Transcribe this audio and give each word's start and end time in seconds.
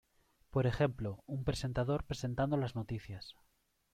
Por 0.49 0.65
ejemplo, 0.65 1.23
un 1.27 1.43
presentador 1.43 2.03
presentando 2.05 2.57
las 2.57 2.73
noticias. 2.75 3.35